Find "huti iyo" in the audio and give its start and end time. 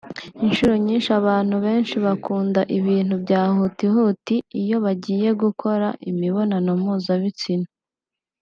3.93-4.77